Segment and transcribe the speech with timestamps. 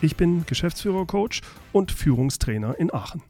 [0.00, 1.40] Ich bin Geschäftsführer-Coach
[1.72, 3.22] und Führungstrainer in Aachen.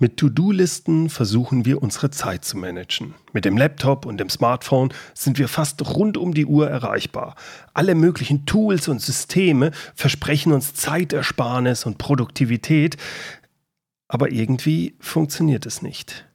[0.00, 3.14] Mit To-Do-Listen versuchen wir unsere Zeit zu managen.
[3.32, 7.34] Mit dem Laptop und dem Smartphone sind wir fast rund um die Uhr erreichbar.
[7.74, 12.96] Alle möglichen Tools und Systeme versprechen uns Zeitersparnis und Produktivität,
[14.08, 16.28] aber irgendwie funktioniert es nicht.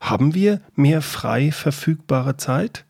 [0.00, 2.86] Haben wir mehr frei verfügbare Zeit?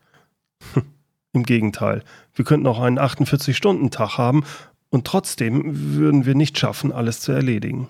[1.37, 4.43] Im Gegenteil, wir könnten auch einen 48-Stunden-Tag haben
[4.89, 5.61] und trotzdem
[5.95, 7.89] würden wir nicht schaffen, alles zu erledigen.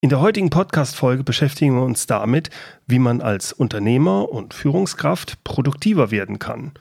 [0.00, 2.50] In der heutigen Podcast-Folge beschäftigen wir uns damit,
[2.88, 6.72] wie man als Unternehmer und Führungskraft produktiver werden kann,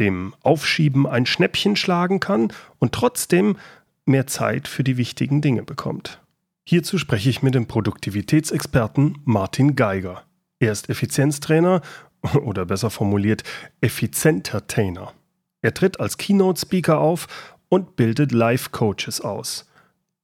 [0.00, 3.58] dem Aufschieben ein Schnäppchen schlagen kann und trotzdem
[4.04, 6.20] mehr Zeit für die wichtigen Dinge bekommt.
[6.64, 10.24] Hierzu spreche ich mit dem Produktivitätsexperten Martin Geiger.
[10.58, 11.82] Er ist Effizienztrainer
[12.42, 13.42] oder besser formuliert
[13.80, 15.12] Effizientertainer.
[15.62, 17.26] Er tritt als Keynote-Speaker auf
[17.68, 19.68] und bildet Life-Coaches aus.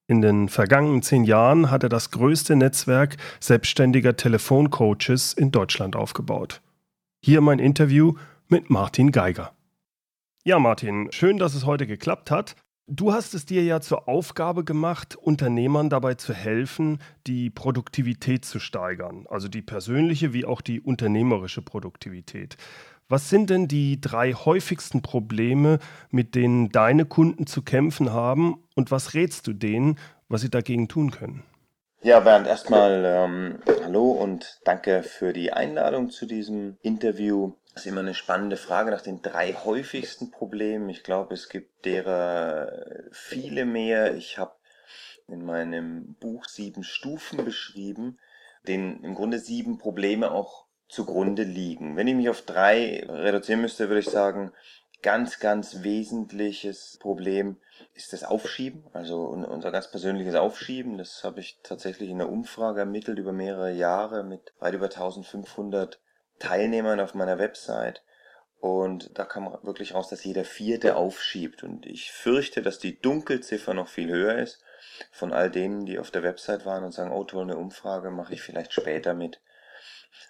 [0.06, 6.61] In den vergangenen zehn Jahren hat er das größte Netzwerk selbstständiger Telefoncoaches in Deutschland aufgebaut.
[7.25, 8.14] Hier mein Interview
[8.48, 9.53] mit Martin Geiger.
[10.45, 12.56] Ja, Martin, schön, dass es heute geklappt hat.
[12.88, 18.58] Du hast es dir ja zur Aufgabe gemacht, Unternehmern dabei zu helfen, die Produktivität zu
[18.58, 22.56] steigern, also die persönliche wie auch die unternehmerische Produktivität.
[23.08, 25.78] Was sind denn die drei häufigsten Probleme,
[26.11, 29.96] mit denen deine Kunden zu kämpfen haben und was rätst du denen,
[30.28, 31.44] was sie dagegen tun können?
[32.02, 37.52] Ja, Bernd, erstmal ähm, hallo und danke für die Einladung zu diesem Interview.
[37.75, 40.89] Das ist immer eine spannende Frage nach den drei häufigsten Problemen.
[40.91, 42.70] Ich glaube, es gibt derer
[43.11, 44.14] viele mehr.
[44.14, 44.55] Ich habe
[45.29, 48.19] in meinem Buch sieben Stufen beschrieben,
[48.67, 51.96] denen im Grunde sieben Probleme auch zugrunde liegen.
[51.96, 54.52] Wenn ich mich auf drei reduzieren müsste, würde ich sagen,
[55.01, 57.57] ganz, ganz wesentliches Problem
[57.95, 60.98] ist das Aufschieben, also unser ganz persönliches Aufschieben.
[60.98, 66.01] Das habe ich tatsächlich in einer Umfrage ermittelt über mehrere Jahre mit weit über 1500
[66.42, 68.03] Teilnehmern auf meiner Website.
[68.58, 71.63] Und da kam wirklich raus, dass jeder Vierte aufschiebt.
[71.63, 74.63] Und ich fürchte, dass die Dunkelziffer noch viel höher ist
[75.11, 78.35] von all denen, die auf der Website waren und sagen, oh toll, eine Umfrage mache
[78.35, 79.41] ich vielleicht später mit.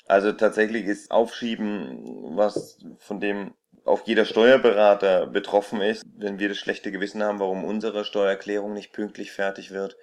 [0.06, 6.58] Also tatsächlich ist Aufschieben, was von dem auch jeder Steuerberater betroffen ist, wenn wir das
[6.58, 9.96] schlechte Gewissen haben, warum unsere Steuererklärung nicht pünktlich fertig wird.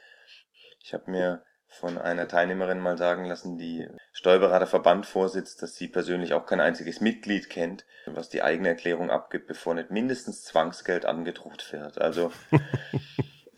[0.83, 6.33] Ich habe mir von einer Teilnehmerin mal sagen lassen, die Steuerberaterverband vorsitzt, dass sie persönlich
[6.33, 11.71] auch kein einziges Mitglied kennt, was die eigene Erklärung abgibt, bevor nicht mindestens Zwangsgeld angedruckt
[11.71, 12.01] wird.
[12.01, 12.31] Also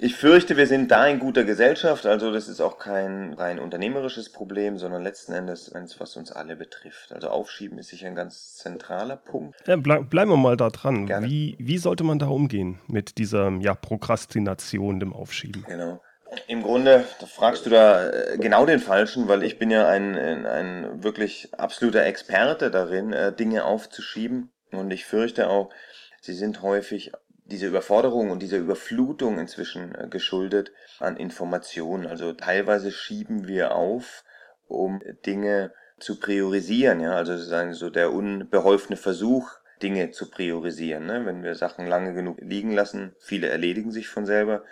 [0.03, 2.07] Ich fürchte, wir sind da in guter Gesellschaft.
[2.07, 6.55] Also das ist auch kein rein unternehmerisches Problem, sondern letzten Endes eins, was uns alle
[6.55, 7.13] betrifft.
[7.13, 9.55] Also Aufschieben ist sicher ein ganz zentraler Punkt.
[9.67, 11.07] Ja, bleib, bleiben wir mal da dran.
[11.07, 15.66] Wie, wie sollte man da umgehen mit dieser ja, Prokrastination, dem Aufschieben?
[15.67, 16.01] Genau.
[16.47, 21.03] Im Grunde fragst du da äh, genau den Falschen, weil ich bin ja ein, ein
[21.03, 24.49] wirklich absoluter Experte darin, äh, Dinge aufzuschieben.
[24.71, 25.71] Und ich fürchte auch,
[26.21, 27.11] sie sind häufig
[27.43, 32.07] diese Überforderung und diese Überflutung inzwischen äh, geschuldet an Informationen.
[32.07, 34.23] Also teilweise schieben wir auf,
[34.67, 39.51] um Dinge zu priorisieren, ja, also sozusagen so der unbeholfene Versuch,
[39.83, 41.05] Dinge zu priorisieren.
[41.05, 41.25] Ne?
[41.25, 44.63] Wenn wir Sachen lange genug liegen lassen, viele erledigen sich von selber,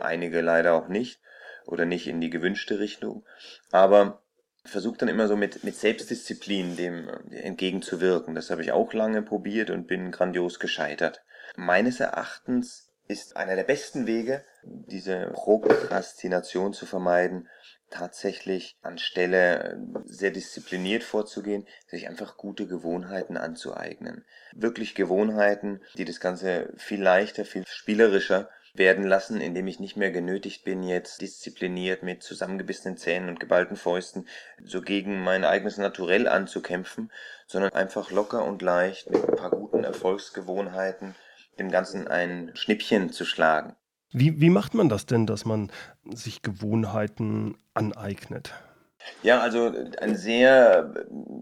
[0.00, 1.20] einige leider auch nicht
[1.66, 3.24] oder nicht in die gewünschte Richtung.
[3.70, 4.22] Aber
[4.64, 8.34] versucht dann immer so mit, mit Selbstdisziplin dem äh, entgegenzuwirken.
[8.34, 11.22] Das habe ich auch lange probiert und bin grandios gescheitert.
[11.56, 17.48] Meines Erachtens ist einer der besten Wege, diese Prokrastination zu vermeiden,
[17.90, 24.26] tatsächlich anstelle sehr diszipliniert vorzugehen, sich einfach gute Gewohnheiten anzueignen.
[24.52, 30.10] Wirklich Gewohnheiten, die das Ganze viel leichter, viel spielerischer werden lassen, indem ich nicht mehr
[30.10, 34.26] genötigt bin, jetzt diszipliniert mit zusammengebissenen Zähnen und geballten Fäusten
[34.64, 37.10] so gegen mein eigenes Naturell anzukämpfen,
[37.46, 41.14] sondern einfach locker und leicht mit ein paar guten Erfolgsgewohnheiten
[41.58, 43.74] dem Ganzen ein Schnippchen zu schlagen.
[44.10, 45.70] Wie, wie macht man das denn, dass man
[46.04, 48.54] sich Gewohnheiten aneignet?
[49.22, 50.94] Ja, also ein sehr,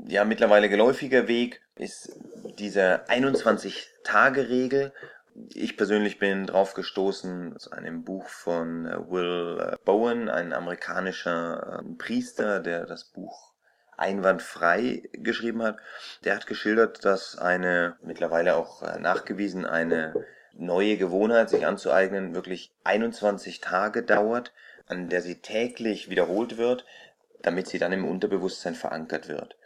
[0.06, 2.18] ja, mittlerweile geläufiger Weg ist
[2.58, 4.92] diese 21-Tage-Regel,
[5.52, 11.80] ich persönlich bin drauf gestoßen zu einem Buch von äh, Will äh, Bowen, ein amerikanischer
[11.80, 13.52] ähm, Priester, der das Buch
[13.96, 15.78] einwandfrei geschrieben hat.
[16.24, 20.14] Der hat geschildert, dass eine, mittlerweile auch äh, nachgewiesen, eine
[20.54, 24.52] neue Gewohnheit sich anzueignen, wirklich 21 Tage dauert,
[24.86, 26.86] an der sie täglich wiederholt wird,
[27.42, 29.56] damit sie dann im Unterbewusstsein verankert wird.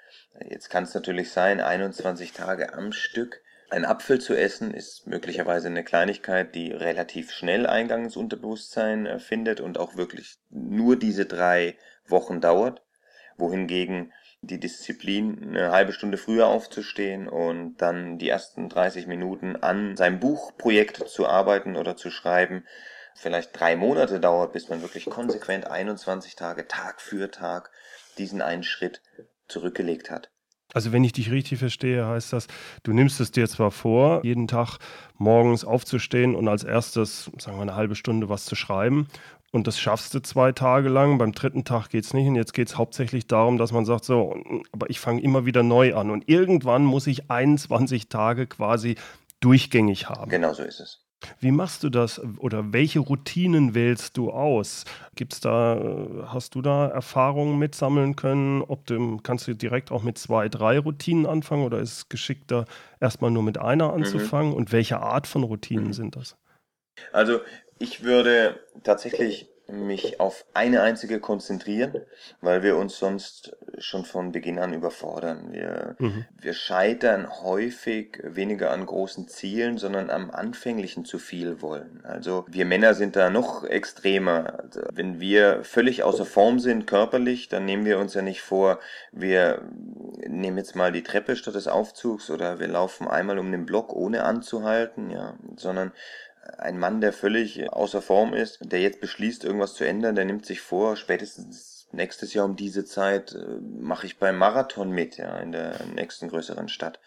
[0.49, 3.41] Jetzt kann es natürlich sein, 21 Tage am Stück
[3.71, 9.19] ein Apfel zu essen ist möglicherweise eine Kleinigkeit, die relativ schnell Eingang ins Unterbewusstsein äh,
[9.19, 11.77] findet und auch wirklich nur diese drei
[12.07, 12.83] Wochen dauert,
[13.37, 14.13] wohingegen
[14.43, 20.19] die Disziplin, eine halbe Stunde früher aufzustehen und dann die ersten 30 Minuten an seinem
[20.19, 22.67] Buchprojekt zu arbeiten oder zu schreiben,
[23.15, 27.71] vielleicht drei Monate dauert, bis man wirklich konsequent 21 Tage, Tag für Tag,
[28.17, 29.03] diesen einen Schritt
[29.47, 30.31] zurückgelegt hat.
[30.75, 32.47] Also wenn ich dich richtig verstehe, heißt das,
[32.83, 34.79] du nimmst es dir zwar vor, jeden Tag
[35.19, 39.09] morgens aufzustehen und als erstes, sagen wir, eine halbe Stunde was zu schreiben.
[39.53, 41.19] Und das schaffst du zwei Tage lang.
[41.19, 42.29] Beim dritten Tag geht es nicht.
[42.29, 44.37] Und jetzt geht es hauptsächlich darum, dass man sagt, so,
[44.71, 46.11] aber ich fange immer wieder neu an.
[46.11, 48.95] Und irgendwann muss ich 21 Tage quasi
[49.41, 50.31] durchgängig haben.
[50.31, 51.10] Genau so ist es.
[51.39, 54.85] Wie machst du das oder welche Routinen wählst du aus?
[55.15, 55.79] Gibt's da,
[56.27, 58.63] hast du da Erfahrungen mitsammeln können?
[58.63, 62.65] Ob du, kannst du direkt auch mit zwei, drei Routinen anfangen oder ist es geschickter,
[63.01, 63.95] erstmal nur mit einer mhm.
[64.03, 64.53] anzufangen?
[64.53, 64.57] Mhm.
[64.57, 65.93] Und welche Art von Routinen mhm.
[65.93, 66.37] sind das?
[67.13, 67.41] Also
[67.79, 72.03] ich würde tatsächlich mich auf eine einzige konzentrieren,
[72.41, 75.53] weil wir uns sonst schon von Beginn an überfordern.
[75.53, 76.27] Wir, mhm.
[76.39, 82.01] wir scheitern häufig weniger an großen Zielen, sondern am anfänglichen zu viel wollen.
[82.05, 84.61] Also wir Männer sind da noch extremer.
[84.61, 88.79] Also wenn wir völlig außer Form sind körperlich, dann nehmen wir uns ja nicht vor,
[89.13, 89.63] wir
[90.27, 93.93] nehmen jetzt mal die Treppe statt des Aufzugs oder wir laufen einmal um den Block
[93.93, 95.93] ohne anzuhalten, ja, sondern
[96.58, 100.47] ein Mann, der völlig außer Form ist, der jetzt beschließt, irgendwas zu ändern, der nimmt
[100.47, 105.38] sich vor, spätestens nächstes Jahr um diese Zeit äh, mache ich beim Marathon mit, ja,
[105.38, 107.00] in der nächsten größeren Stadt.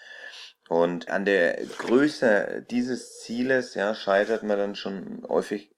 [0.70, 5.72] Und an der Größe dieses Zieles, ja, scheitert man dann schon häufig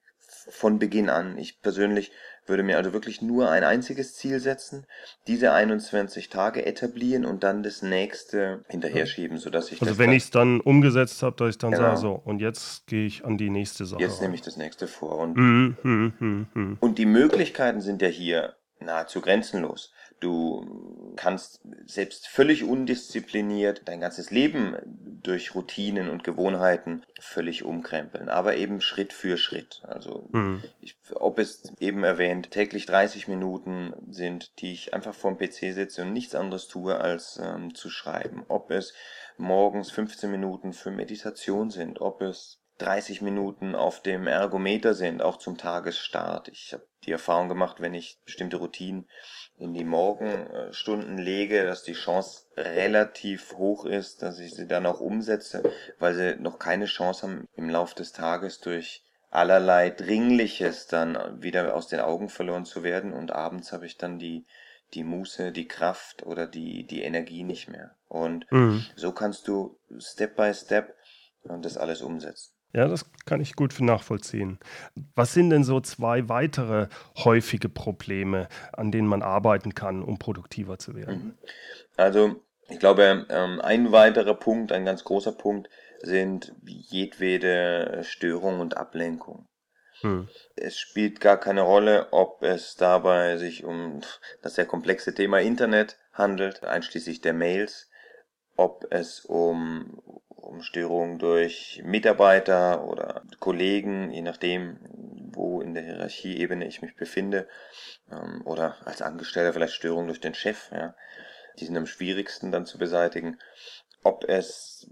[0.48, 1.38] von Beginn an.
[1.38, 2.12] Ich persönlich
[2.48, 4.86] würde mir also wirklich nur ein einziges Ziel setzen,
[5.26, 10.24] diese 21 Tage etablieren und dann das nächste hinterher schieben, sodass ich Also wenn ich
[10.24, 11.82] es dann umgesetzt habe, dass ich dann genau.
[11.82, 14.00] sage, so, und jetzt gehe ich an die nächste Sache.
[14.00, 15.18] Jetzt nehme ich das nächste vor.
[15.18, 19.92] Und, mm, mm, mm, und die Möglichkeiten sind ja hier nahezu grenzenlos.
[20.20, 24.76] Du kannst selbst völlig undiszipliniert dein ganzes Leben
[25.22, 29.82] durch Routinen und Gewohnheiten völlig umkrempeln, aber eben Schritt für Schritt.
[29.86, 30.62] Also, mhm.
[30.80, 36.02] ich, ob es eben erwähnt, täglich 30 Minuten sind, die ich einfach vorm PC sitze
[36.02, 38.44] und nichts anderes tue, als ähm, zu schreiben.
[38.48, 38.94] Ob es
[39.36, 45.38] morgens 15 Minuten für Meditation sind, ob es 30 Minuten auf dem Ergometer sind, auch
[45.38, 46.48] zum Tagesstart.
[46.48, 49.08] Ich habe die Erfahrung gemacht, wenn ich bestimmte Routinen
[49.58, 55.00] in die Morgenstunden lege, dass die Chance relativ hoch ist, dass ich sie dann auch
[55.00, 55.62] umsetze,
[55.98, 61.74] weil sie noch keine Chance haben, im Lauf des Tages durch allerlei Dringliches dann wieder
[61.74, 64.44] aus den Augen verloren zu werden und abends habe ich dann die
[64.94, 67.96] die Muße, die Kraft oder die die Energie nicht mehr.
[68.08, 68.86] Und mhm.
[68.94, 70.94] so kannst du Step by Step
[71.42, 72.55] das alles umsetzen.
[72.72, 74.58] Ja, das kann ich gut nachvollziehen.
[75.14, 80.78] Was sind denn so zwei weitere häufige Probleme, an denen man arbeiten kann, um produktiver
[80.78, 81.14] zu werden?
[81.14, 81.38] Mhm.
[81.96, 82.36] Also,
[82.68, 85.70] ich glaube, ähm, ein weiterer Punkt, ein ganz großer Punkt,
[86.02, 89.48] sind jedwede Störung und Ablenkung.
[90.00, 90.28] Hm.
[90.56, 94.02] Es spielt gar keine Rolle, ob es dabei sich um
[94.42, 97.88] das sehr komplexe Thema Internet handelt, einschließlich der Mails,
[98.56, 100.02] ob es um
[100.46, 104.78] um Störungen durch Mitarbeiter oder Kollegen, je nachdem,
[105.32, 107.48] wo in der Hierarchieebene ich mich befinde,
[108.10, 110.94] ähm, oder als Angestellter vielleicht Störungen durch den Chef, ja.
[111.58, 113.38] Die sind am schwierigsten dann zu beseitigen.
[114.02, 114.90] Ob es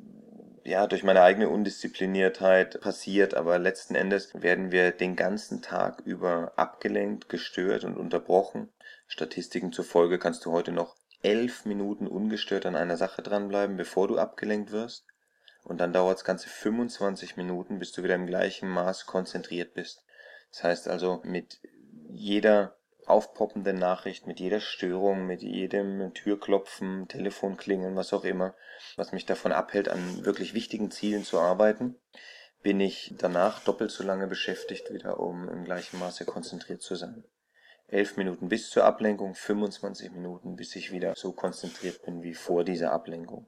[0.64, 6.52] ja, durch meine eigene Undiszipliniertheit passiert, aber letzten Endes werden wir den ganzen Tag über
[6.56, 8.72] abgelenkt, gestört und unterbrochen.
[9.06, 14.18] Statistiken zufolge kannst du heute noch elf Minuten ungestört an einer Sache dranbleiben, bevor du
[14.18, 15.04] abgelenkt wirst
[15.64, 20.04] und dann dauert es ganze 25 Minuten, bis du wieder im gleichen Maß konzentriert bist.
[20.52, 21.60] Das heißt also, mit
[22.10, 28.54] jeder aufpoppenden Nachricht, mit jeder Störung, mit jedem Türklopfen, Telefonklingeln, was auch immer,
[28.96, 31.96] was mich davon abhält, an wirklich wichtigen Zielen zu arbeiten,
[32.62, 37.24] bin ich danach doppelt so lange beschäftigt wieder, um im gleichen Maße konzentriert zu sein.
[37.88, 42.64] Elf Minuten bis zur Ablenkung, 25 Minuten, bis ich wieder so konzentriert bin wie vor
[42.64, 43.46] dieser Ablenkung.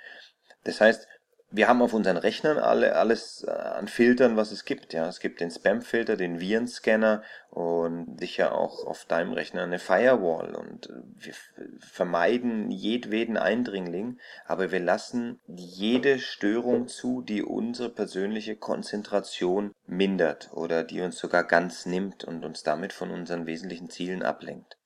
[0.65, 1.09] Das heißt,
[1.51, 4.93] wir haben auf unseren Rechnern alle, alles äh, an Filtern, was es gibt.
[4.93, 10.55] Ja, es gibt den Spam-Filter, den Virenscanner und sicher auch auf deinem Rechner eine Firewall.
[10.57, 11.35] Und äh, wir
[11.79, 20.83] vermeiden jedweden Eindringling, aber wir lassen jede Störung zu, die unsere persönliche Konzentration mindert oder
[20.83, 24.77] die uns sogar ganz nimmt und uns damit von unseren wesentlichen Zielen ablenkt.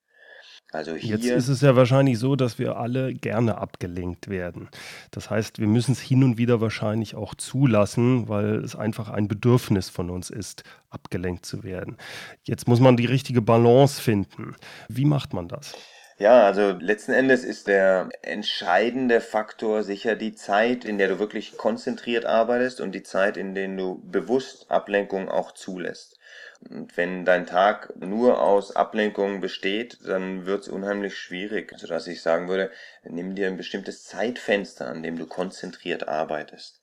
[0.73, 4.69] Also hier Jetzt ist es ja wahrscheinlich so, dass wir alle gerne abgelenkt werden.
[5.11, 9.27] Das heißt, wir müssen es hin und wieder wahrscheinlich auch zulassen, weil es einfach ein
[9.27, 11.97] Bedürfnis von uns ist, abgelenkt zu werden.
[12.45, 14.55] Jetzt muss man die richtige Balance finden.
[14.89, 15.75] Wie macht man das?
[16.21, 21.57] Ja, also letzten Endes ist der entscheidende Faktor sicher die Zeit, in der du wirklich
[21.57, 26.20] konzentriert arbeitest und die Zeit, in der du bewusst Ablenkung auch zulässt.
[26.69, 31.73] Und wenn dein Tag nur aus Ablenkungen besteht, dann wird es unheimlich schwierig.
[31.73, 32.71] Also dass ich sagen würde,
[33.03, 36.81] nimm dir ein bestimmtes Zeitfenster, an dem du konzentriert arbeitest.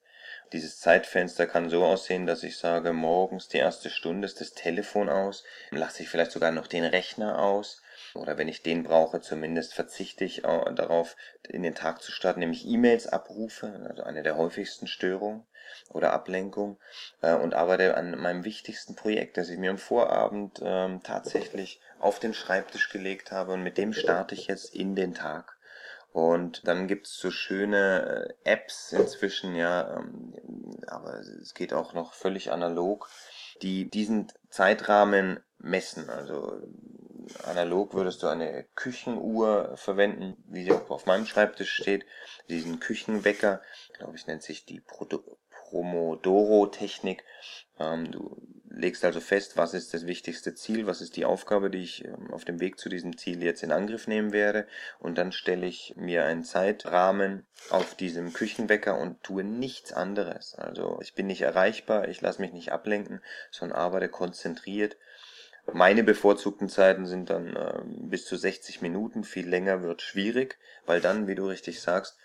[0.54, 5.10] Dieses Zeitfenster kann so aussehen, dass ich sage, morgens die erste Stunde ist das Telefon
[5.10, 7.82] aus, lasse ich vielleicht sogar noch den Rechner aus,
[8.16, 11.18] oder wenn ich den brauche, zumindest verzichte ich darauf,
[11.50, 15.46] in den Tag zu starten, nämlich E-Mails abrufe, also eine der häufigsten Störungen
[15.90, 16.80] oder Ablenkung
[17.22, 22.20] äh, und arbeite an meinem wichtigsten Projekt, das ich mir am Vorabend ähm, tatsächlich auf
[22.20, 25.58] den Schreibtisch gelegt habe und mit dem starte ich jetzt in den Tag.
[26.12, 30.34] Und dann gibt's so schöne äh, Apps inzwischen, ja, ähm,
[30.88, 33.10] aber es geht auch noch völlig analog,
[33.62, 36.10] die diesen Zeitrahmen messen.
[36.10, 36.60] Also
[37.44, 42.06] analog würdest du eine Küchenuhr verwenden, wie sie auf meinem Schreibtisch steht,
[42.50, 43.62] diesen Küchenwecker,
[43.94, 44.80] glaube ich, nennt sich die
[45.70, 47.24] Promodoro-Technik.
[47.80, 51.84] Ähm, du legst also fest, was ist das wichtigste Ziel, was ist die Aufgabe, die
[51.84, 54.68] ich ähm, auf dem Weg zu diesem Ziel jetzt in Angriff nehmen werde.
[55.00, 60.56] Und dann stelle ich mir einen Zeitrahmen auf diesem Küchenwecker und tue nichts anderes.
[60.56, 63.22] Also ich bin nicht erreichbar, ich lasse mich nicht ablenken,
[63.52, 64.98] sondern arbeite konzentriert
[65.74, 71.02] meine bevorzugten Zeiten sind dann äh, bis zu 60 Minuten, viel länger wird schwierig, weil
[71.02, 72.18] dann, wie du richtig sagst,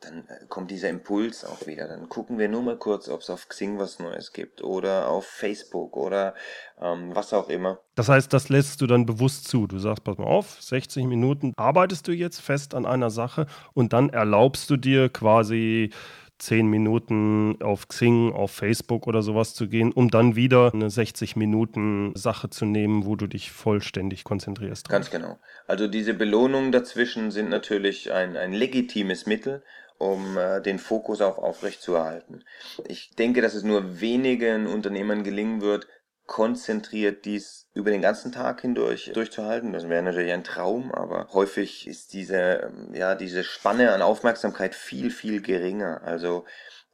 [0.00, 1.88] dann äh, kommt dieser Impuls auch wieder.
[1.88, 5.26] Dann gucken wir nur mal kurz, ob es auf Xing was Neues gibt oder auf
[5.26, 6.34] Facebook oder
[6.80, 7.80] ähm, was auch immer.
[7.94, 9.66] Das heißt, das lässt du dann bewusst zu.
[9.66, 13.92] Du sagst, pass mal auf, 60 Minuten arbeitest du jetzt fest an einer Sache und
[13.92, 15.90] dann erlaubst du dir quasi
[16.38, 21.36] zehn Minuten auf Xing, auf Facebook oder sowas zu gehen, um dann wieder eine 60
[21.36, 24.88] Minuten Sache zu nehmen, wo du dich vollständig konzentrierst.
[24.88, 25.38] Ganz genau.
[25.66, 29.62] Also diese Belohnungen dazwischen sind natürlich ein, ein legitimes Mittel,
[29.98, 32.44] um äh, den Fokus auch aufrechtzuerhalten.
[32.86, 35.86] Ich denke, dass es nur wenigen Unternehmern gelingen wird,
[36.26, 39.72] konzentriert dies über den ganzen Tag hindurch durchzuhalten.
[39.72, 45.10] Das wäre natürlich ein Traum, aber häufig ist diese, ja, diese Spanne an Aufmerksamkeit viel,
[45.10, 46.02] viel geringer.
[46.04, 46.44] Also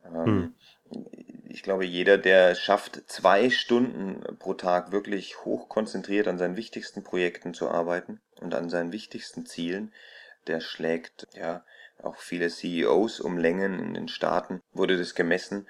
[0.07, 0.55] ähm,
[0.89, 1.05] hm.
[1.49, 6.57] ich glaube, jeder, der es schafft, zwei Stunden pro Tag wirklich hoch konzentriert an seinen
[6.57, 9.93] wichtigsten Projekten zu arbeiten und an seinen wichtigsten Zielen,
[10.47, 11.65] der schlägt ja
[12.05, 15.69] auch viele CEOs um Längen in den Staaten, wurde das gemessen.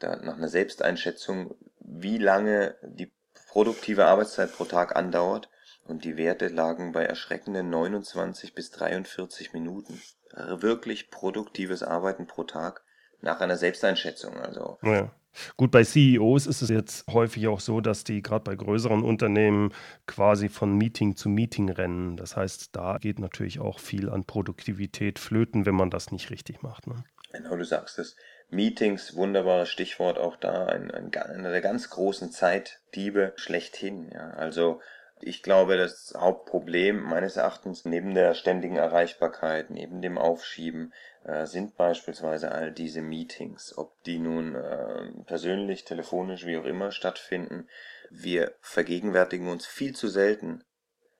[0.00, 3.12] Da nach einer Selbsteinschätzung wie lange die
[3.48, 5.48] produktive Arbeitszeit pro Tag andauert
[5.84, 10.00] und die Werte lagen bei erschreckenden 29 bis 43 Minuten.
[10.32, 12.84] Wirklich produktives Arbeiten pro Tag
[13.20, 14.38] nach einer Selbsteinschätzung.
[14.38, 15.10] Also ja.
[15.56, 19.72] Gut, bei CEOs ist es jetzt häufig auch so, dass die gerade bei größeren Unternehmen
[20.06, 22.16] quasi von Meeting zu Meeting rennen.
[22.16, 26.62] Das heißt, da geht natürlich auch viel an Produktivität flöten, wenn man das nicht richtig
[26.62, 26.86] macht.
[26.86, 27.04] Ne?
[27.32, 28.16] Genau, du sagst es.
[28.50, 34.10] Meetings, wunderbares Stichwort auch da, ein, ein, einer der ganz großen Zeitdiebe schlechthin.
[34.10, 34.30] Ja.
[34.30, 34.80] Also
[35.20, 40.92] ich glaube, das Hauptproblem meines Erachtens neben der ständigen Erreichbarkeit, neben dem Aufschieben,
[41.24, 46.90] äh, sind beispielsweise all diese Meetings, ob die nun äh, persönlich, telefonisch, wie auch immer
[46.92, 47.68] stattfinden.
[48.10, 50.64] Wir vergegenwärtigen uns viel zu selten,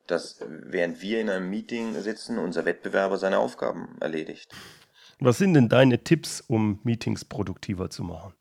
[0.07, 4.50] dass während wir in einem Meeting sitzen, unser Wettbewerber seine Aufgaben erledigt.
[5.21, 8.35] Was sind denn deine Tipps, um Meetings produktiver zu machen?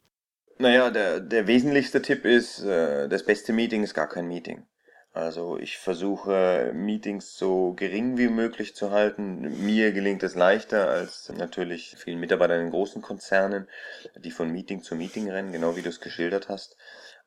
[0.60, 4.66] Naja, der, der wesentlichste Tipp ist, äh, das beste Meeting ist gar kein Meeting.
[5.18, 9.66] Also ich versuche Meetings so gering wie möglich zu halten.
[9.66, 13.68] Mir gelingt es leichter als natürlich vielen Mitarbeitern in großen Konzernen,
[14.16, 16.78] die von Meeting zu Meeting rennen, genau wie du es geschildert hast.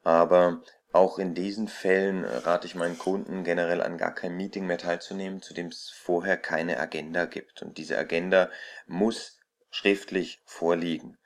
[0.05, 4.79] Aber auch in diesen Fällen rate ich meinen Kunden generell an gar kein Meeting mehr
[4.79, 7.61] teilzunehmen, zu dem es vorher keine Agenda gibt.
[7.61, 8.51] Und diese Agenda
[8.87, 9.41] muss
[9.73, 11.19] schriftlich vorliegen.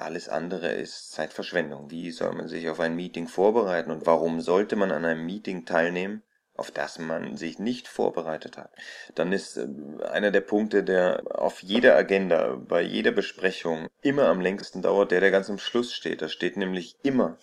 [0.00, 1.90] Alles andere ist Zeitverschwendung.
[1.90, 5.66] Wie soll man sich auf ein Meeting vorbereiten und warum sollte man an einem Meeting
[5.66, 6.22] teilnehmen,
[6.54, 8.70] auf das man sich nicht vorbereitet hat,
[9.14, 9.66] dann ist äh,
[10.04, 15.20] einer der Punkte, der auf jeder Agenda, bei jeder Besprechung immer am längsten dauert, der,
[15.20, 16.22] der ganz am Schluss steht.
[16.22, 17.38] Da steht nämlich immer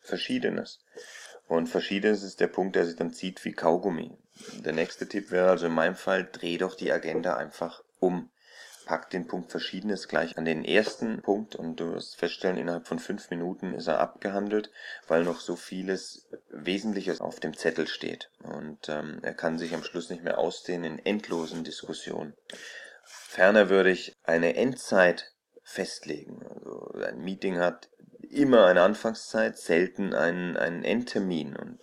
[0.00, 0.80] Verschiedenes.
[1.46, 4.16] Und Verschiedenes ist der Punkt, der sich dann zieht wie Kaugummi.
[4.64, 8.30] Der nächste Tipp wäre also in meinem Fall, dreh doch die Agenda einfach um
[8.90, 12.98] pack den Punkt Verschiedenes gleich an den ersten Punkt und du wirst feststellen, innerhalb von
[12.98, 14.72] fünf Minuten ist er abgehandelt,
[15.06, 18.32] weil noch so vieles Wesentliches auf dem Zettel steht.
[18.42, 22.34] Und ähm, er kann sich am Schluss nicht mehr ausdehnen in endlosen Diskussionen.
[23.04, 26.44] Ferner würde ich eine Endzeit festlegen.
[26.44, 27.90] Also ein Meeting hat
[28.28, 31.54] immer eine Anfangszeit, selten einen, einen Endtermin.
[31.54, 31.78] Und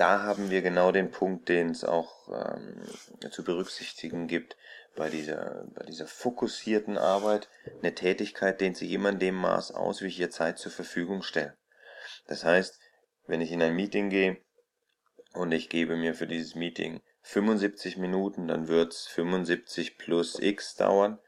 [0.00, 2.80] da haben wir genau den Punkt, den es auch ähm,
[3.30, 4.56] zu berücksichtigen gibt
[4.96, 7.50] bei dieser, bei dieser fokussierten Arbeit.
[7.82, 11.22] Eine Tätigkeit dehnt sich immer in dem Maß aus, wie ich ihr Zeit zur Verfügung
[11.22, 11.54] stelle.
[12.26, 12.80] Das heißt,
[13.26, 14.38] wenn ich in ein Meeting gehe
[15.34, 21.18] und ich gebe mir für dieses Meeting 75 Minuten, dann wird's 75 plus x dauern.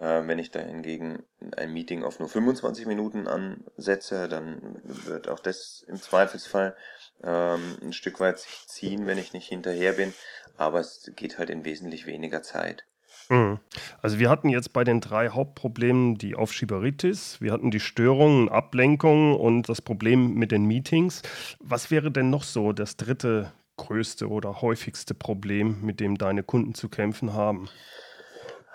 [0.00, 1.22] Äh, wenn ich da hingegen
[1.56, 6.76] ein Meeting auf nur 25 Minuten ansetze, dann wird auch das im Zweifelsfall
[7.22, 10.12] ähm, ein Stück weit sich ziehen, wenn ich nicht hinterher bin.
[10.56, 12.84] Aber es geht halt in wesentlich weniger Zeit.
[13.28, 13.58] Mhm.
[14.02, 19.34] Also wir hatten jetzt bei den drei Hauptproblemen die Aufschieberitis, wir hatten die Störungen, Ablenkungen
[19.34, 21.22] und das Problem mit den Meetings.
[21.58, 26.74] Was wäre denn noch so das dritte größte oder häufigste Problem, mit dem deine Kunden
[26.74, 27.68] zu kämpfen haben?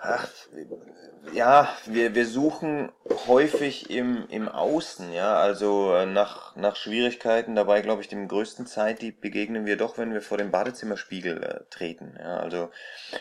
[0.04, 0.28] Ach,
[1.32, 2.90] ja, wir, wir suchen
[3.28, 7.54] häufig im, im Außen, ja, also äh, nach, nach Schwierigkeiten.
[7.54, 11.60] Dabei, glaube ich, dem größten Zeitdieb begegnen wir doch, wenn wir vor dem Badezimmerspiegel äh,
[11.70, 12.16] treten.
[12.18, 12.70] Ja, also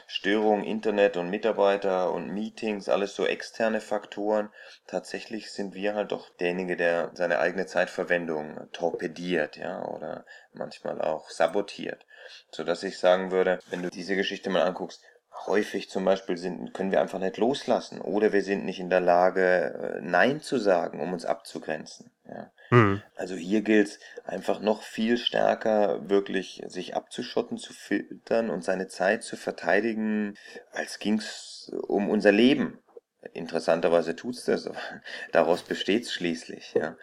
[0.07, 4.49] Störung, Internet und Mitarbeiter und Meetings, alles so externe Faktoren.
[4.87, 11.29] Tatsächlich sind wir halt doch derjenige, der seine eigene Zeitverwendung torpediert, ja, oder manchmal auch
[11.29, 12.07] sabotiert.
[12.49, 15.03] So dass ich sagen würde, wenn du diese Geschichte mal anguckst,
[15.47, 18.99] häufig zum Beispiel sind, können wir einfach nicht loslassen oder wir sind nicht in der
[18.99, 22.11] Lage, äh, Nein zu sagen, um uns abzugrenzen.
[22.27, 22.51] Ja.
[22.69, 23.01] Mhm.
[23.15, 28.87] Also hier gilt es einfach noch viel stärker, wirklich sich abzuschotten, zu filtern und seine
[28.87, 30.37] Zeit zu verteidigen,
[30.71, 32.79] als ging es um unser Leben.
[33.33, 34.79] Interessanterweise tut's das, aber
[35.31, 36.73] daraus besteht's schließlich.
[36.73, 36.95] Ja.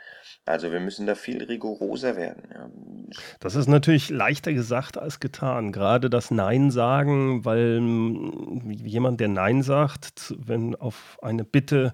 [0.44, 2.48] Also wir müssen da viel rigoroser werden.
[2.52, 2.70] Ja.
[3.40, 5.72] Das ist natürlich leichter gesagt als getan.
[5.72, 7.82] Gerade das Nein sagen, weil
[8.70, 11.92] jemand, der Nein sagt, wenn auf eine Bitte,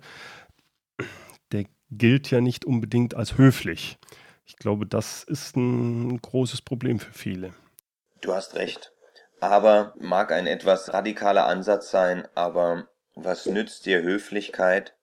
[1.50, 3.98] der gilt ja nicht unbedingt als höflich.
[4.44, 7.54] Ich glaube, das ist ein großes Problem für viele.
[8.20, 8.92] Du hast recht.
[9.40, 14.93] Aber mag ein etwas radikaler Ansatz sein, aber was nützt dir Höflichkeit,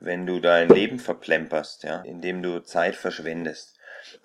[0.00, 3.74] wenn du dein Leben verplemperst, ja, indem du Zeit verschwendest.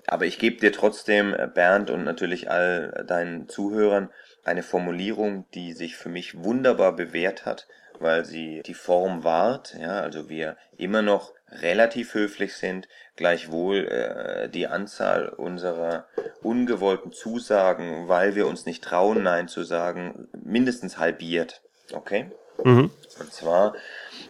[0.07, 4.09] Aber ich gebe dir trotzdem, äh, Bernd und natürlich all deinen Zuhörern,
[4.43, 7.67] eine Formulierung, die sich für mich wunderbar bewährt hat,
[7.99, 14.49] weil sie die Form wahrt, ja, also wir immer noch relativ höflich sind, gleichwohl äh,
[14.49, 16.07] die Anzahl unserer
[16.41, 21.62] ungewollten Zusagen, weil wir uns nicht trauen, Nein zu sagen, mindestens halbiert.
[21.93, 22.31] Okay?
[22.63, 22.91] Mhm.
[23.19, 23.75] Und zwar,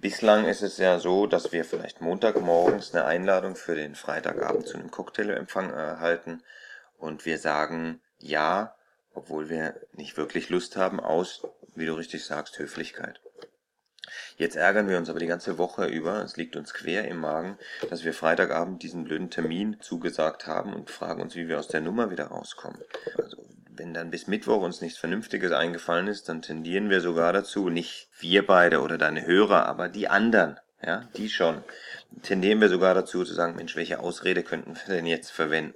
[0.01, 4.77] bislang ist es ja so, dass wir vielleicht Montagmorgens eine Einladung für den Freitagabend zu
[4.77, 6.43] einem Cocktailempfang erhalten
[6.97, 8.75] und wir sagen ja,
[9.13, 13.21] obwohl wir nicht wirklich Lust haben, aus, wie du richtig sagst, Höflichkeit.
[14.37, 17.57] Jetzt ärgern wir uns aber die ganze Woche über, es liegt uns quer im Magen,
[17.89, 21.81] dass wir Freitagabend diesen blöden Termin zugesagt haben und fragen uns, wie wir aus der
[21.81, 22.79] Nummer wieder rauskommen.
[23.17, 27.69] Also wenn dann bis Mittwoch uns nichts Vernünftiges eingefallen ist, dann tendieren wir sogar dazu,
[27.69, 31.63] nicht wir beide oder deine Hörer, aber die anderen, ja, die schon,
[32.21, 35.75] tendieren wir sogar dazu zu sagen, Mensch, welche Ausrede könnten wir denn jetzt verwenden?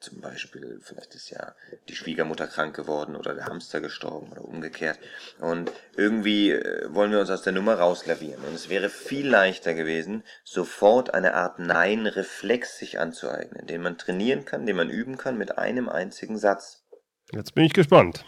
[0.00, 1.54] Zum Beispiel, vielleicht ist ja
[1.88, 4.98] die Schwiegermutter krank geworden oder der Hamster gestorben oder umgekehrt.
[5.38, 8.42] Und irgendwie äh, wollen wir uns aus der Nummer rauslavieren.
[8.42, 14.44] Und es wäre viel leichter gewesen, sofort eine Art Nein-Reflex sich anzueignen, den man trainieren
[14.44, 16.84] kann, den man üben kann mit einem einzigen Satz.
[17.30, 18.24] Jetzt bin ich gespannt.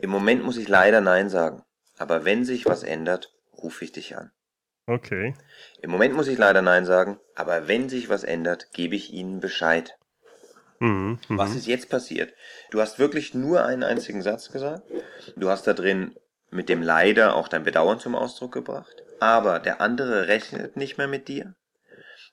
[0.00, 1.62] Im Moment muss ich leider Nein sagen.
[1.98, 4.32] Aber wenn sich was ändert, rufe ich dich an.
[4.86, 5.34] Okay.
[5.80, 9.40] Im Moment muss ich leider Nein sagen, aber wenn sich was ändert, gebe ich Ihnen
[9.40, 9.96] Bescheid.
[10.78, 11.38] Mhm, mh.
[11.38, 12.34] Was ist jetzt passiert?
[12.70, 14.82] Du hast wirklich nur einen einzigen Satz gesagt.
[15.36, 16.14] Du hast da drin
[16.50, 19.02] mit dem Leider auch dein Bedauern zum Ausdruck gebracht.
[19.20, 21.54] Aber der andere rechnet nicht mehr mit dir.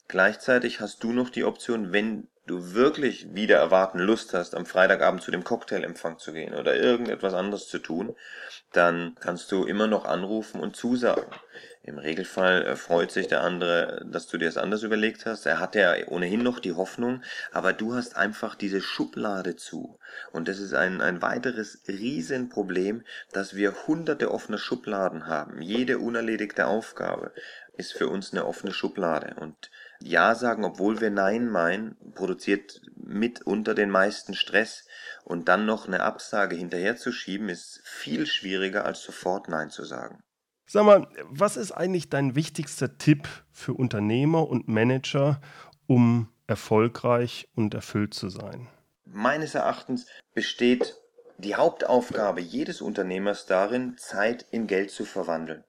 [0.07, 5.21] Gleichzeitig hast du noch die Option, wenn du wirklich wieder erwarten Lust hast, am Freitagabend
[5.21, 8.15] zu dem Cocktailempfang zu gehen oder irgendetwas anderes zu tun,
[8.73, 11.31] dann kannst du immer noch anrufen und zusagen.
[11.83, 15.47] Im Regelfall äh, freut sich der andere, dass du dir das anders überlegt hast.
[15.47, 19.97] Er hat ja ohnehin noch die Hoffnung, aber du hast einfach diese Schublade zu.
[20.31, 25.59] Und das ist ein, ein weiteres Riesenproblem, dass wir hunderte offene Schubladen haben.
[25.63, 27.33] Jede unerledigte Aufgabe
[27.73, 29.35] ist für uns eine offene Schublade.
[29.39, 34.85] Und Ja sagen, obwohl wir Nein meinen, produziert mit unter den meisten Stress.
[35.23, 40.23] Und dann noch eine Absage hinterherzuschieben, ist viel schwieriger, als sofort Nein zu sagen.
[40.73, 45.41] Sag mal, was ist eigentlich dein wichtigster Tipp für Unternehmer und Manager,
[45.85, 48.69] um erfolgreich und erfüllt zu sein?
[49.03, 50.95] Meines Erachtens besteht
[51.39, 55.65] die Hauptaufgabe jedes Unternehmers darin, Zeit in Geld zu verwandeln.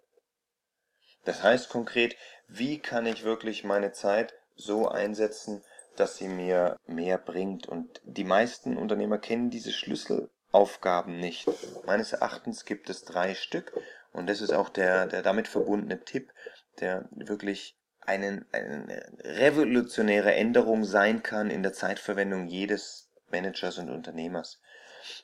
[1.24, 2.14] Das heißt konkret,
[2.46, 5.64] wie kann ich wirklich meine Zeit so einsetzen,
[5.96, 7.66] dass sie mir mehr bringt?
[7.66, 11.48] Und die meisten Unternehmer kennen diese Schlüsselaufgaben nicht.
[11.86, 13.72] Meines Erachtens gibt es drei Stück
[14.12, 16.32] und das ist auch der, der damit verbundene Tipp,
[16.80, 24.60] der wirklich einen, eine revolutionäre Änderung sein kann in der Zeitverwendung jedes Managers und Unternehmers.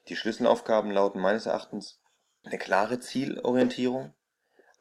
[0.09, 2.01] Die Schlüsselaufgaben lauten meines Erachtens
[2.45, 4.15] eine klare Zielorientierung,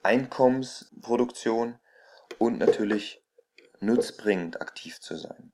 [0.04, 1.80] Einkommensproduktion
[2.38, 3.24] und natürlich
[3.80, 5.52] nutzbringend aktiv zu sein.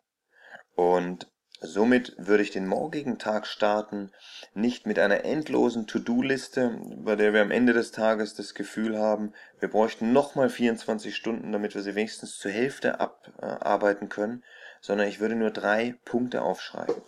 [0.75, 1.31] Und
[1.65, 4.11] Somit würde ich den morgigen Tag starten,
[4.53, 9.33] nicht mit einer endlosen To-Do-Liste, bei der wir am Ende des Tages das Gefühl haben,
[9.61, 14.43] wir bräuchten nochmal 24 Stunden, damit wir sie wenigstens zur Hälfte abarbeiten können,
[14.81, 17.01] sondern ich würde nur drei Punkte aufschreiben.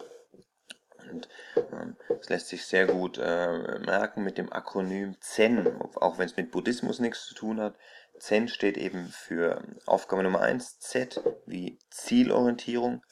[1.11, 6.27] Und ähm, das lässt sich sehr gut äh, merken mit dem Akronym ZEN, auch wenn
[6.27, 7.75] es mit Buddhismus nichts zu tun hat.
[8.19, 13.03] ZEN steht eben für Aufgabe Nummer eins Z wie Zielorientierung,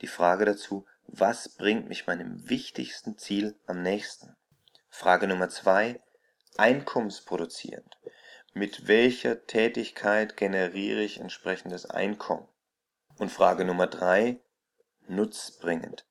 [0.00, 4.36] die Frage dazu, was bringt mich meinem wichtigsten Ziel am nächsten?
[4.88, 6.00] Frage Nummer zwei,
[6.56, 7.98] einkommensproduzierend.
[8.52, 12.48] Mit welcher Tätigkeit generiere ich entsprechendes Einkommen?
[13.18, 14.40] Und Frage Nummer drei,
[15.06, 16.06] nutzbringend.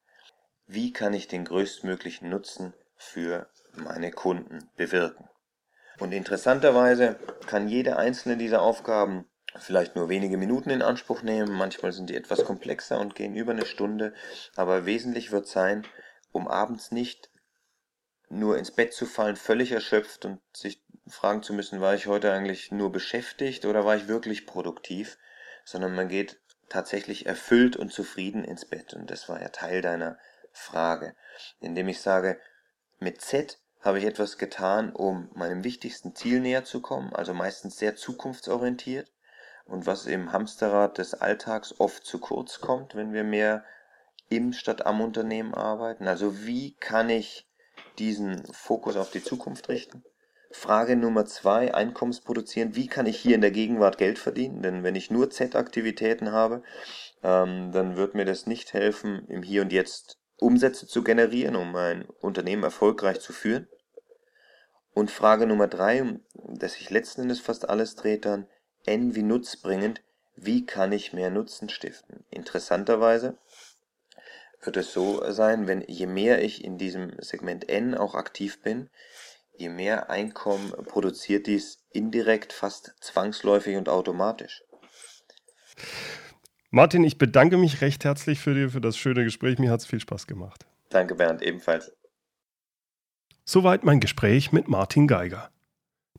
[0.65, 5.29] Wie kann ich den größtmöglichen Nutzen für meine Kunden bewirken?
[5.99, 7.15] Und interessanterweise
[7.47, 9.25] kann jede einzelne dieser Aufgaben
[9.59, 13.51] vielleicht nur wenige Minuten in Anspruch nehmen, manchmal sind die etwas komplexer und gehen über
[13.51, 14.13] eine Stunde,
[14.55, 15.85] aber wesentlich wird sein,
[16.31, 17.29] um abends nicht
[18.29, 22.31] nur ins Bett zu fallen, völlig erschöpft und sich fragen zu müssen, war ich heute
[22.31, 25.17] eigentlich nur beschäftigt oder war ich wirklich produktiv,
[25.63, 26.39] sondern man geht
[26.69, 28.93] tatsächlich erfüllt und zufrieden ins Bett.
[28.93, 30.17] Und das war ja Teil deiner
[30.51, 31.15] Frage,
[31.59, 32.39] indem ich sage,
[32.99, 37.77] mit Z habe ich etwas getan, um meinem wichtigsten Ziel näher zu kommen, also meistens
[37.77, 39.09] sehr zukunftsorientiert
[39.67, 43.63] und was im Hamsterrad des Alltags oft zu kurz kommt, wenn wir mehr
[44.29, 46.07] im statt am Unternehmen arbeiten.
[46.07, 47.47] Also wie kann ich
[47.97, 50.03] diesen Fokus auf die Zukunft richten?
[50.51, 52.75] Frage Nummer zwei, Einkommensproduzieren.
[52.75, 54.61] Wie kann ich hier in der Gegenwart Geld verdienen?
[54.61, 56.63] Denn wenn ich nur Z-Aktivitäten habe,
[57.21, 61.71] ähm, dann wird mir das nicht helfen, im Hier und Jetzt Umsätze zu generieren, um
[61.71, 63.67] mein Unternehmen erfolgreich zu führen.
[64.93, 66.21] Und Frage Nummer drei, um
[66.59, 68.47] das sich letzten Endes fast alles dreht dann,
[68.87, 70.01] N wie nutzbringend,
[70.35, 72.23] wie kann ich mehr Nutzen stiften?
[72.29, 73.37] Interessanterweise
[74.63, 78.89] wird es so sein, wenn je mehr ich in diesem Segment N auch aktiv bin,
[79.57, 84.63] je mehr Einkommen produziert dies indirekt, fast zwangsläufig und automatisch.
[86.69, 89.57] Martin, ich bedanke mich recht herzlich für, dir, für das schöne Gespräch.
[89.57, 90.65] Mir hat es viel Spaß gemacht.
[90.89, 91.91] Danke, Bernd, ebenfalls.
[93.45, 95.49] Soweit mein Gespräch mit Martin Geiger.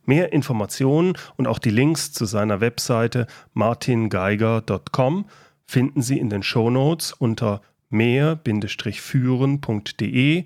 [0.05, 5.25] Mehr Informationen und auch die Links zu seiner Webseite martingeiger.com
[5.65, 10.45] finden Sie in den Shownotes unter mehr-führen.de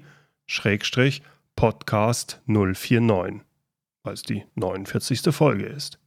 [1.55, 3.41] Podcast 049,
[4.03, 5.33] weil es die 49.
[5.33, 5.99] Folge ist.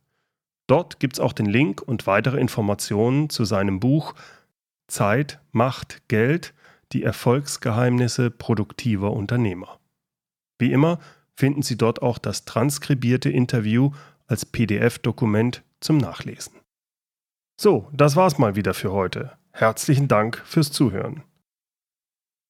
[0.67, 4.15] Dort gibt es auch den Link und weitere Informationen zu seinem Buch
[4.89, 6.55] Zeit, Macht, Geld,
[6.93, 9.79] die Erfolgsgeheimnisse produktiver Unternehmer.
[10.59, 10.99] Wie immer
[11.37, 13.93] finden Sie dort auch das transkribierte Interview
[14.27, 16.55] als PDF-Dokument zum Nachlesen.
[17.61, 19.33] So, das war's mal wieder für heute.
[19.53, 21.23] Herzlichen Dank fürs Zuhören.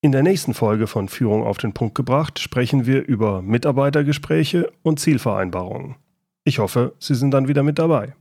[0.00, 5.00] In der nächsten Folge von Führung auf den Punkt gebracht sprechen wir über Mitarbeitergespräche und
[5.00, 5.96] Zielvereinbarungen.
[6.44, 8.14] Ich hoffe, Sie sind dann wieder mit dabei.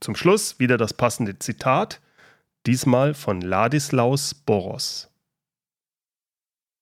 [0.00, 2.00] Zum Schluss wieder das passende Zitat,
[2.66, 5.09] diesmal von Ladislaus Boros.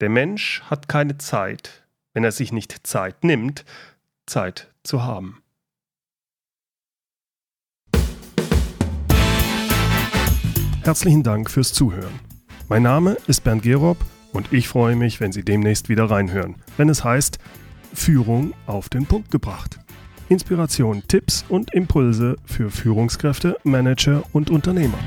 [0.01, 1.85] Der Mensch hat keine Zeit,
[2.15, 3.65] wenn er sich nicht Zeit nimmt,
[4.27, 5.43] Zeit zu haben.
[10.85, 12.21] Herzlichen Dank fürs Zuhören.
[12.69, 13.99] Mein Name ist Bernd Gerob
[14.33, 17.39] und ich freue mich, wenn Sie demnächst wieder reinhören, wenn es heißt
[17.93, 19.81] Führung auf den Punkt gebracht.
[20.29, 24.99] Inspiration, Tipps und Impulse für Führungskräfte, Manager und Unternehmer.